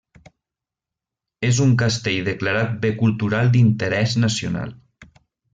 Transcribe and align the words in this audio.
És 1.49 1.59
un 1.67 1.75
castell 1.83 2.25
declarat 2.29 2.73
bé 2.87 2.93
cultural 3.05 3.55
d'interès 3.57 4.21
nacional. 4.25 4.77